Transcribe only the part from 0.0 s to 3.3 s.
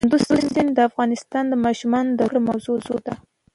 کندز سیند د افغان ماشومانو د زده کړې موضوع ده.